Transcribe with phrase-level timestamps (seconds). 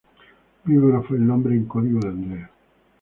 [0.65, 2.49] Víbora fue el nombre en código de Andrea.